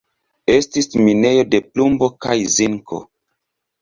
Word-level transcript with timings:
Estis 0.53 0.87
minejo 1.09 1.45
de 1.51 1.61
plumbo 1.67 2.09
kaj 2.27 2.39
zinko. 2.59 3.03